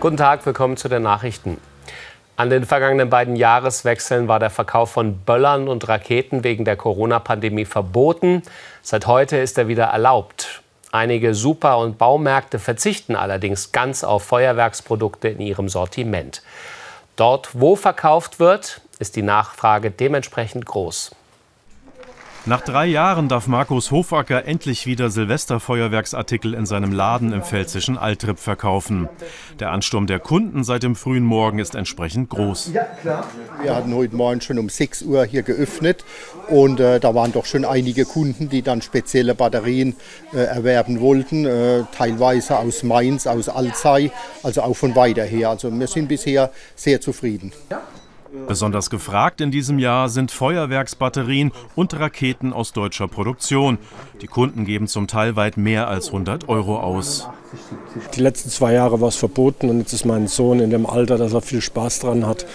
[0.00, 1.58] Guten Tag, willkommen zu den Nachrichten.
[2.34, 7.66] An den vergangenen beiden Jahreswechseln war der Verkauf von Böllern und Raketen wegen der Corona-Pandemie
[7.66, 8.40] verboten.
[8.80, 10.62] Seit heute ist er wieder erlaubt.
[10.90, 16.42] Einige Super- und Baumärkte verzichten allerdings ganz auf Feuerwerksprodukte in ihrem Sortiment.
[17.16, 21.10] Dort, wo verkauft wird, ist die Nachfrage dementsprechend groß.
[22.46, 28.38] Nach drei Jahren darf Markus Hofacker endlich wieder Silvesterfeuerwerksartikel in seinem Laden im pfälzischen Altrip
[28.38, 29.10] verkaufen.
[29.58, 32.70] Der Ansturm der Kunden seit dem frühen Morgen ist entsprechend groß.
[32.72, 33.26] Ja, klar.
[33.60, 36.02] Wir hatten heute Morgen schon um 6 Uhr hier geöffnet
[36.48, 39.94] und äh, da waren doch schon einige Kunden, die dann spezielle Batterien
[40.32, 44.10] äh, erwerben wollten, äh, teilweise aus Mainz, aus Alzey,
[44.42, 45.50] also auch von weiter her.
[45.50, 47.52] Also wir sind bisher sehr zufrieden.
[47.70, 47.82] Ja.
[48.46, 53.78] Besonders gefragt in diesem Jahr sind Feuerwerksbatterien und Raketen aus deutscher Produktion.
[54.20, 57.28] Die Kunden geben zum Teil weit mehr als 100 Euro aus.
[58.14, 61.18] Die letzten zwei Jahre war es verboten und jetzt ist mein Sohn in dem Alter,
[61.18, 62.46] dass er viel Spaß dran hat.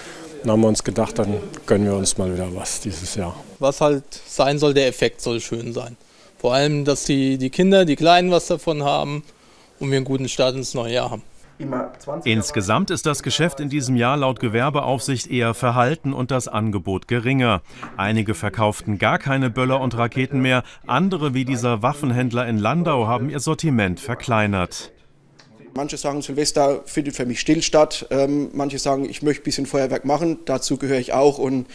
[0.44, 3.36] Dann haben wir uns gedacht, dann gönnen wir uns mal wieder was dieses Jahr.
[3.60, 5.98] Was halt sein soll, der Effekt soll schön sein.
[6.38, 9.24] Vor allem, dass die, die Kinder, die Kleinen was davon haben
[9.80, 11.24] und wir einen guten Start ins neue Jahr haben.
[12.24, 17.62] Insgesamt ist das Geschäft in diesem Jahr laut Gewerbeaufsicht eher verhalten und das Angebot geringer.
[17.98, 23.30] Einige verkauften gar keine Böller und Raketen mehr, andere wie dieser Waffenhändler in Landau haben
[23.30, 24.92] ihr Sortiment verkleinert.
[25.76, 28.08] Manche sagen, Silvester findet für mich still statt.
[28.10, 30.40] Ähm, manche sagen, ich möchte ein bisschen Feuerwerk machen.
[30.46, 31.38] Dazu gehöre ich auch.
[31.38, 31.68] Und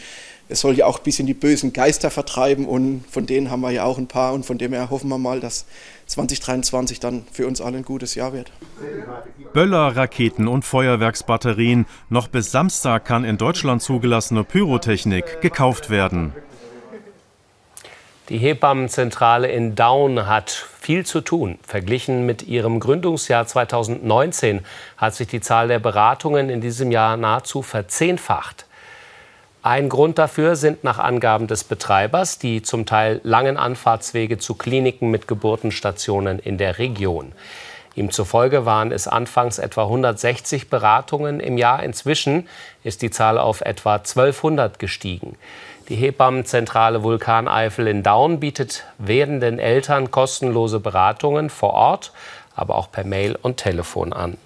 [0.49, 3.69] es soll ja auch ein bisschen die bösen Geister vertreiben und von denen haben wir
[3.69, 5.65] ja auch ein paar und von dem her hoffen wir mal, dass
[6.07, 8.51] 2023 dann für uns alle ein gutes Jahr wird.
[9.53, 11.85] Böller, Raketen und Feuerwerksbatterien.
[12.09, 16.33] Noch bis Samstag kann in Deutschland zugelassene Pyrotechnik gekauft werden.
[18.31, 21.59] Die Hebammenzentrale in Daun hat viel zu tun.
[21.67, 24.63] Verglichen mit ihrem Gründungsjahr 2019
[24.95, 28.67] hat sich die Zahl der Beratungen in diesem Jahr nahezu verzehnfacht.
[29.63, 35.11] Ein Grund dafür sind nach Angaben des Betreibers die zum Teil langen Anfahrtswege zu Kliniken
[35.11, 37.33] mit Geburtenstationen in der Region.
[37.95, 41.83] Ihm zufolge waren es anfangs etwa 160 Beratungen im Jahr.
[41.83, 42.47] Inzwischen
[42.85, 45.35] ist die Zahl auf etwa 1200 gestiegen.
[45.91, 52.13] Die Hebammenzentrale Vulkaneifel in Daun bietet werdenden Eltern kostenlose Beratungen vor Ort,
[52.55, 54.37] aber auch per Mail und Telefon an.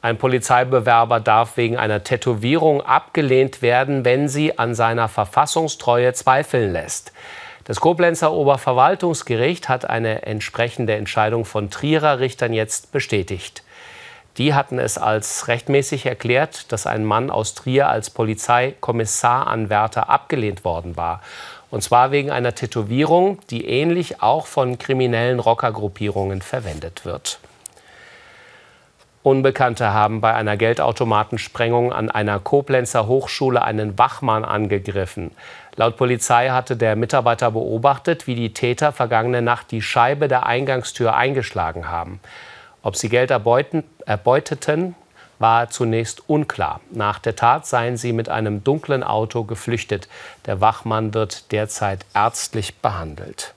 [0.00, 7.12] Ein Polizeibewerber darf wegen einer Tätowierung abgelehnt werden, wenn sie an seiner Verfassungstreue zweifeln lässt.
[7.64, 13.64] Das Koblenzer Oberverwaltungsgericht hat eine entsprechende Entscheidung von Trierer Richtern jetzt bestätigt.
[14.38, 20.96] Die hatten es als rechtmäßig erklärt, dass ein Mann aus Trier als Polizeikommissaranwärter abgelehnt worden
[20.96, 21.20] war.
[21.70, 27.40] Und zwar wegen einer Tätowierung, die ähnlich auch von kriminellen Rockergruppierungen verwendet wird.
[29.22, 35.30] Unbekannte haben bei einer Geldautomatensprengung an einer Koblenzer Hochschule einen Wachmann angegriffen.
[35.76, 41.14] Laut Polizei hatte der Mitarbeiter beobachtet, wie die Täter vergangene Nacht die Scheibe der Eingangstür
[41.14, 42.18] eingeschlagen haben.
[42.82, 44.94] Ob sie Geld erbeuten, erbeuteten,
[45.38, 46.80] war zunächst unklar.
[46.90, 50.08] Nach der Tat seien sie mit einem dunklen Auto geflüchtet.
[50.46, 53.54] Der Wachmann wird derzeit ärztlich behandelt.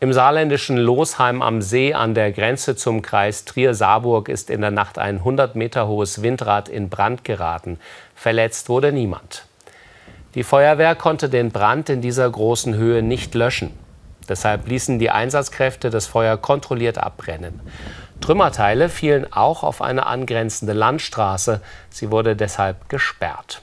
[0.00, 4.98] Im saarländischen Losheim am See an der Grenze zum Kreis Trier-Saarburg ist in der Nacht
[4.98, 7.78] ein 100 Meter hohes Windrad in Brand geraten.
[8.14, 9.44] Verletzt wurde niemand.
[10.34, 13.72] Die Feuerwehr konnte den Brand in dieser großen Höhe nicht löschen.
[14.30, 17.60] Deshalb ließen die Einsatzkräfte das Feuer kontrolliert abbrennen.
[18.20, 21.60] Trümmerteile fielen auch auf eine angrenzende Landstraße.
[21.90, 23.60] Sie wurde deshalb gesperrt.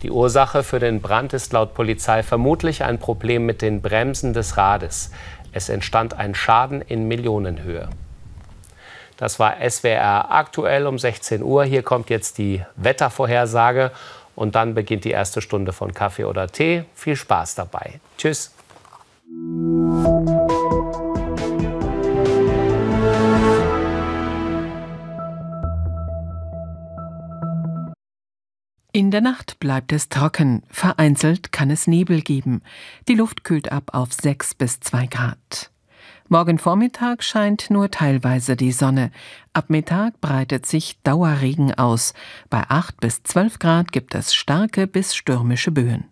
[0.00, 4.56] Die Ursache für den Brand ist laut Polizei vermutlich ein Problem mit den Bremsen des
[4.56, 5.10] Rades.
[5.52, 7.90] Es entstand ein Schaden in Millionenhöhe.
[9.18, 11.64] Das war SWR aktuell um 16 Uhr.
[11.64, 13.90] Hier kommt jetzt die Wettervorhersage
[14.36, 16.84] und dann beginnt die erste Stunde von Kaffee oder Tee.
[16.94, 18.00] Viel Spaß dabei.
[18.16, 18.52] Tschüss.
[28.98, 32.62] In der Nacht bleibt es trocken, vereinzelt kann es Nebel geben.
[33.06, 35.70] Die Luft kühlt ab auf 6 bis 2 Grad.
[36.28, 39.12] Morgen Vormittag scheint nur teilweise die Sonne.
[39.52, 42.12] Ab Mittag breitet sich Dauerregen aus.
[42.50, 46.06] Bei 8 bis 12 Grad gibt es starke bis stürmische Böen.